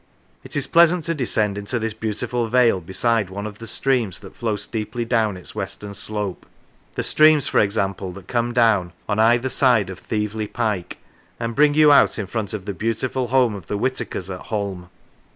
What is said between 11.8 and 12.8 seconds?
119 Lancashire out in front of the